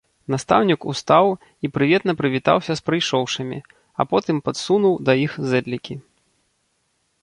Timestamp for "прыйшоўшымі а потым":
2.89-4.37